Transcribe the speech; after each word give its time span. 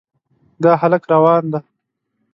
دا 0.63 0.71
هلک 0.81 1.03
روان 1.13 1.43
دی. 1.51 1.59